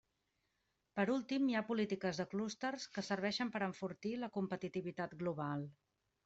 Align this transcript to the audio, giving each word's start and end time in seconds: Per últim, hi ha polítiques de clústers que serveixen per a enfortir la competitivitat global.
Per 0.99 1.03
últim, 1.15 1.51
hi 1.51 1.57
ha 1.59 1.63
polítiques 1.67 2.21
de 2.21 2.25
clústers 2.31 2.87
que 2.95 3.03
serveixen 3.11 3.53
per 3.57 3.61
a 3.61 3.67
enfortir 3.73 4.15
la 4.25 4.31
competitivitat 4.39 5.15
global. 5.23 5.69